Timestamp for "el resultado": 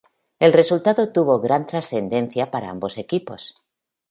0.39-1.11